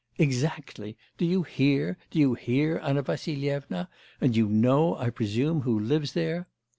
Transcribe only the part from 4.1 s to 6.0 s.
And you know, I presume, who